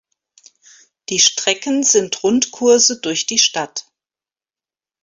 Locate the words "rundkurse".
2.23-2.99